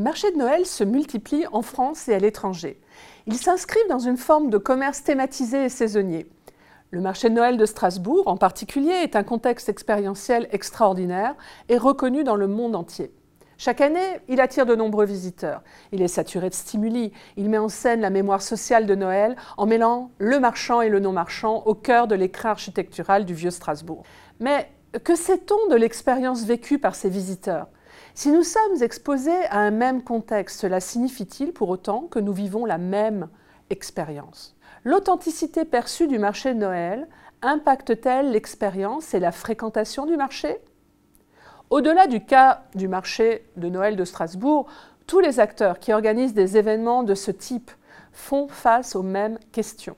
[0.00, 2.80] marchés de Noël se multiplient en France et à l'étranger.
[3.26, 6.26] Ils s'inscrivent dans une forme de commerce thématisé et saisonnier.
[6.90, 11.34] Le marché de Noël de Strasbourg, en particulier, est un contexte expérientiel extraordinaire
[11.68, 13.12] et reconnu dans le monde entier.
[13.56, 15.62] Chaque année, il attire de nombreux visiteurs.
[15.92, 17.12] Il est saturé de stimuli.
[17.36, 20.98] Il met en scène la mémoire sociale de Noël en mêlant le marchand et le
[20.98, 24.02] non-marchand au cœur de l'écran architectural du vieux Strasbourg.
[24.40, 24.68] Mais
[25.04, 27.68] que sait-on de l'expérience vécue par ces visiteurs?
[28.14, 32.64] Si nous sommes exposés à un même contexte, cela signifie-t-il pour autant que nous vivons
[32.64, 33.28] la même
[33.70, 34.54] expérience?
[34.84, 37.08] L'authenticité perçue du marché de Noël
[37.40, 40.58] impacte-t-elle l'expérience et la fréquentation du marché?
[41.70, 44.66] Au-delà du cas du marché de Noël de Strasbourg,
[45.06, 47.70] tous les acteurs qui organisent des événements de ce type
[48.12, 49.96] font face aux mêmes questions.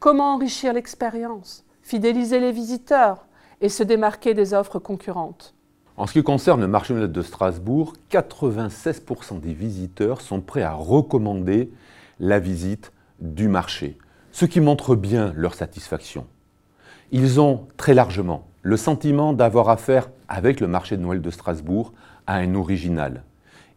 [0.00, 3.26] Comment enrichir l'expérience, fidéliser les visiteurs?
[3.62, 5.54] Et se démarquer des offres concurrentes?
[6.00, 10.62] En ce qui concerne le marché de Noël de Strasbourg, 96% des visiteurs sont prêts
[10.62, 11.70] à recommander
[12.20, 13.98] la visite du marché,
[14.32, 16.26] ce qui montre bien leur satisfaction.
[17.12, 21.92] Ils ont très largement le sentiment d'avoir affaire avec le marché de Noël de Strasbourg
[22.26, 23.22] à un original.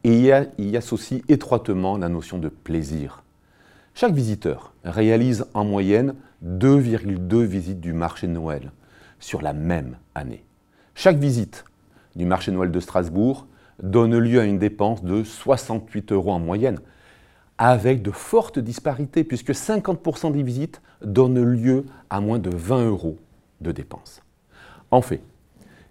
[0.06, 3.22] Et il y, associe étroitement la notion de plaisir.
[3.96, 8.72] Chaque visiteur réalise en moyenne 2,2 visites du marché de Noël
[9.20, 10.46] sur la même année.
[10.96, 11.66] Chaque visite
[12.16, 13.48] du marché Noël de Strasbourg
[13.82, 16.80] donne lieu à une dépense de 68 euros en moyenne,
[17.58, 23.18] avec de fortes disparités, puisque 50% des visites donnent lieu à moins de 20 euros
[23.62, 24.22] de dépenses.
[24.92, 25.22] En fait,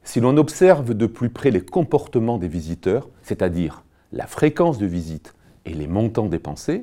[0.04, 5.34] si l'on observe de plus près les comportements des visiteurs, c'est-à-dire la fréquence de visite
[5.64, 6.82] et les montants dépensés,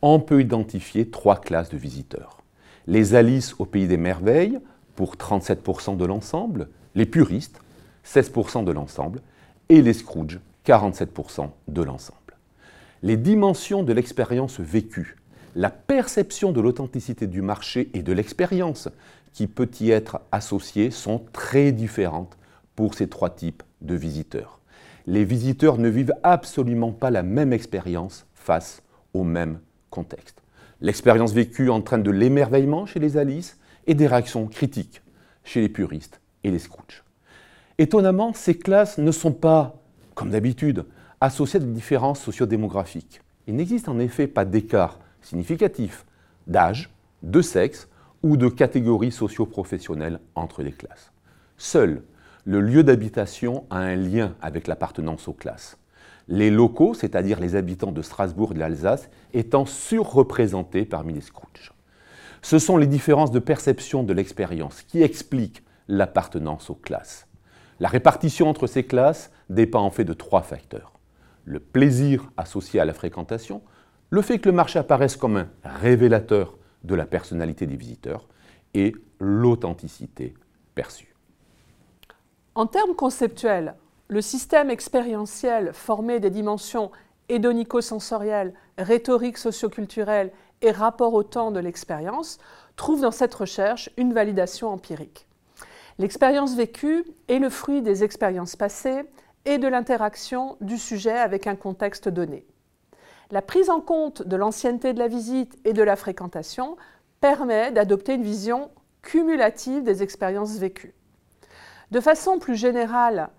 [0.00, 2.38] on peut identifier trois classes de visiteurs.
[2.86, 4.58] Les Alice au pays des merveilles,
[4.96, 7.61] pour 37% de l'ensemble, les puristes,
[8.06, 9.20] 16% de l'ensemble,
[9.68, 12.18] et les Scrooge, 47% de l'ensemble.
[13.02, 15.16] Les dimensions de l'expérience vécue,
[15.54, 18.88] la perception de l'authenticité du marché et de l'expérience
[19.32, 22.36] qui peut y être associée sont très différentes
[22.76, 24.60] pour ces trois types de visiteurs.
[25.06, 28.82] Les visiteurs ne vivent absolument pas la même expérience face
[29.14, 29.58] au même
[29.90, 30.42] contexte.
[30.80, 35.02] L'expérience vécue entraîne de l'émerveillement chez les Alice et des réactions critiques
[35.44, 37.02] chez les puristes et les Scrooge.
[37.82, 39.74] Étonnamment, ces classes ne sont pas,
[40.14, 40.84] comme d'habitude,
[41.20, 43.22] associées à des différences sociodémographiques.
[43.48, 46.06] Il n'existe en effet pas d'écart significatif
[46.46, 46.90] d'âge,
[47.24, 47.88] de sexe
[48.22, 51.10] ou de catégories socio-professionnelles entre les classes.
[51.56, 52.04] Seul
[52.44, 55.76] le lieu d'habitation a un lien avec l'appartenance aux classes.
[56.28, 61.72] Les locaux, c'est-à-dire les habitants de Strasbourg et de l'Alsace, étant surreprésentés parmi les Scrooge.
[62.42, 67.26] Ce sont les différences de perception de l'expérience qui expliquent l'appartenance aux classes.
[67.82, 70.92] La répartition entre ces classes dépend en fait de trois facteurs.
[71.44, 73.60] Le plaisir associé à la fréquentation,
[74.08, 78.28] le fait que le marché apparaisse comme un révélateur de la personnalité des visiteurs
[78.74, 80.34] et l'authenticité
[80.76, 81.16] perçue.
[82.54, 83.74] En termes conceptuels,
[84.06, 86.92] le système expérientiel formé des dimensions
[87.28, 92.38] hédonico-sensorielles, rhétorique socioculturelle et rapport au temps de l'expérience
[92.76, 95.26] trouve dans cette recherche une validation empirique.
[95.98, 99.02] L'expérience vécue est le fruit des expériences passées
[99.44, 102.46] et de l'interaction du sujet avec un contexte donné.
[103.30, 106.76] La prise en compte de l'ancienneté de la visite et de la fréquentation
[107.20, 108.70] permet d'adopter une vision
[109.02, 110.94] cumulative des expériences vécues.
[111.90, 113.30] De façon plus générale,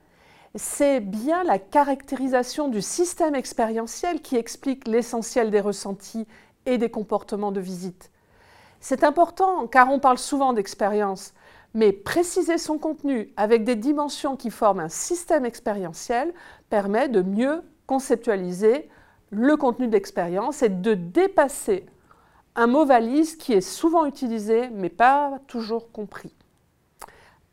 [0.55, 6.27] c'est bien la caractérisation du système expérientiel qui explique l'essentiel des ressentis
[6.65, 8.11] et des comportements de visite.
[8.79, 11.33] C'est important car on parle souvent d'expérience,
[11.73, 16.33] mais préciser son contenu avec des dimensions qui forment un système expérientiel
[16.69, 18.89] permet de mieux conceptualiser
[19.31, 21.85] le contenu de l'expérience et de dépasser
[22.55, 26.35] un mot valise qui est souvent utilisé mais pas toujours compris.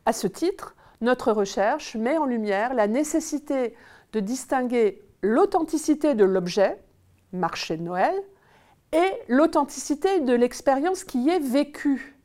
[0.05, 3.75] À ce titre, notre recherche met en lumière la nécessité
[4.13, 6.79] de distinguer l'authenticité de l'objet,
[7.33, 8.15] marché de Noël,
[8.93, 12.20] et l'authenticité de l'expérience qui est vécue.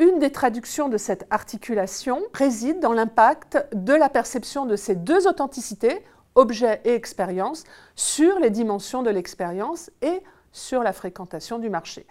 [0.00, 5.28] Une des traductions de cette articulation réside dans l'impact de la perception de ces deux
[5.28, 6.02] authenticités
[6.34, 7.64] objet et expérience,
[7.94, 12.06] sur les dimensions de l'expérience et sur la fréquentation du marché.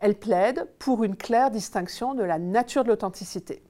[0.00, 3.62] Elle plaide pour une claire distinction de la nature de l'authenticité.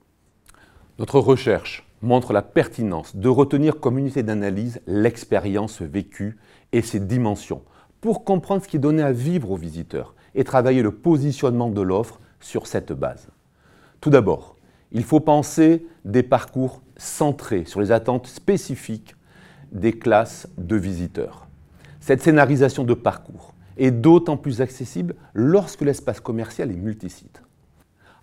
[0.98, 6.38] Notre recherche montre la pertinence de retenir comme unité d'analyse l'expérience vécue
[6.72, 7.62] et ses dimensions
[8.00, 11.80] pour comprendre ce qui est donné à vivre aux visiteurs et travailler le positionnement de
[11.80, 13.28] l'offre sur cette base.
[14.02, 14.56] Tout d'abord,
[14.90, 19.14] il faut penser des parcours centrés sur les attentes spécifiques
[19.70, 21.46] des classes de visiteurs.
[22.00, 27.42] Cette scénarisation de parcours est d'autant plus accessible lorsque l'espace commercial est multisite.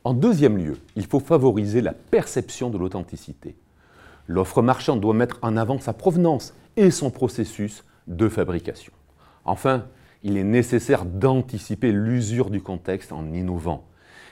[0.04, 3.56] En deuxième lieu, il faut favoriser la perception de l'authenticité.
[4.28, 8.92] L'offre marchande doit mettre en avant sa provenance et son processus de fabrication.
[9.46, 9.86] Enfin,
[10.24, 13.89] il est nécessaire d'anticiper l'usure du contexte en innovant.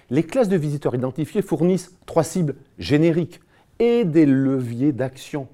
[0.10, 3.42] Les classes de visiteurs identifiés fournissent trois cibles génériques
[3.80, 5.50] et des leviers d'action.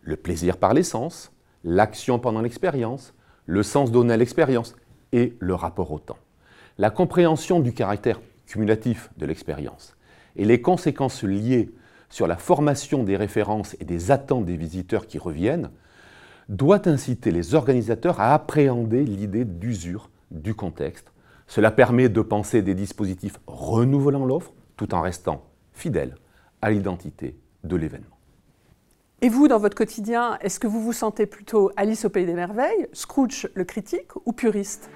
[0.00, 1.30] Le plaisir par l'essence,
[1.62, 3.12] l'action pendant l'expérience,
[3.44, 4.74] le sens donné à l'expérience
[5.12, 6.18] et le rapport au temps.
[6.78, 9.94] La compréhension du caractère cumulatif de l'expérience
[10.36, 11.70] et les conséquences liées
[12.08, 15.70] sur la formation des références et des attentes des visiteurs qui reviennent
[16.48, 21.12] doit inciter les organisateurs à appréhender l'idée d'usure du contexte.
[21.48, 26.14] Cela permet de penser des dispositifs renouvelant l'offre tout en restant fidèle
[26.60, 28.18] à l'identité de l'événement.
[29.22, 32.34] Et vous, dans votre quotidien, est-ce que vous vous sentez plutôt Alice au Pays des
[32.34, 34.90] Merveilles, Scrooge le critique ou puriste?